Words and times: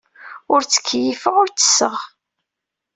Ur 0.53 0.61
ttkeyyifeɣ, 0.63 1.35
ur 1.41 1.49
ttesseɣ. 1.49 1.95